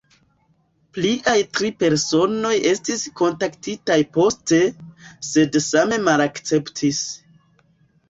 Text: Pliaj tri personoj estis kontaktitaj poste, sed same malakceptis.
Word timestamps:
Pliaj 0.97 1.35
tri 1.57 1.69
personoj 1.83 2.55
estis 2.71 3.05
kontaktitaj 3.23 4.01
poste, 4.19 4.61
sed 5.31 5.63
same 5.71 6.05
malakceptis. 6.11 7.09